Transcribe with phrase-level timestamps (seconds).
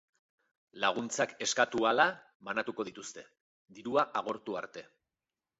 [0.83, 2.07] Laguntzak eskatu ahala
[2.49, 3.27] banatuko dituzte,
[3.77, 4.89] dirua agortu arte.